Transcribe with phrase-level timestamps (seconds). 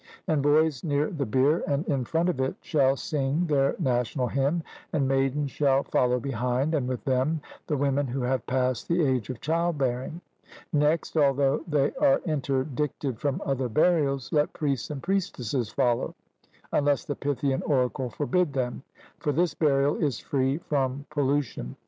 [0.27, 4.63] And boys near the bier and in front of it shall sing their national hymn,
[4.91, 9.29] and maidens shall follow behind, and with them the women who have passed the age
[9.29, 10.19] of child bearing;
[10.73, 16.15] next, although they are interdicted from other burials, let priests and priestesses follow,
[16.73, 18.81] unless the Pythian oracle forbid them;
[19.19, 21.75] for this burial is free from pollution.